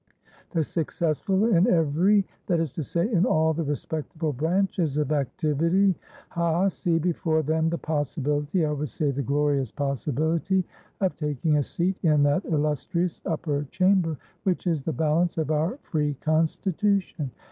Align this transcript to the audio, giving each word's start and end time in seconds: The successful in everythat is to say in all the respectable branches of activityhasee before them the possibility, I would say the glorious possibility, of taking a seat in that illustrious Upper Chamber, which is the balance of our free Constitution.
The 0.49 0.63
successful 0.63 1.45
in 1.45 1.65
everythat 1.65 2.59
is 2.59 2.71
to 2.71 2.81
say 2.81 3.07
in 3.11 3.23
all 3.23 3.53
the 3.53 3.61
respectable 3.63 4.33
branches 4.33 4.97
of 4.97 5.09
activityhasee 5.09 6.99
before 6.99 7.43
them 7.43 7.69
the 7.69 7.77
possibility, 7.77 8.65
I 8.65 8.71
would 8.71 8.89
say 8.89 9.11
the 9.11 9.21
glorious 9.21 9.69
possibility, 9.69 10.65
of 11.01 11.15
taking 11.17 11.57
a 11.57 11.61
seat 11.61 11.97
in 12.01 12.23
that 12.23 12.43
illustrious 12.45 13.21
Upper 13.27 13.67
Chamber, 13.69 14.17
which 14.41 14.65
is 14.65 14.81
the 14.81 14.91
balance 14.91 15.37
of 15.37 15.51
our 15.51 15.77
free 15.83 16.15
Constitution. 16.15 17.29